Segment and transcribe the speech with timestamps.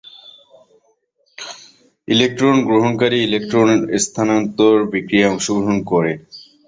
[2.07, 6.11] Electron গ্রহণকারী ইলেকট্রন-স্থানান্তর বিক্রিয়ায় অংশগ্রহণ করে।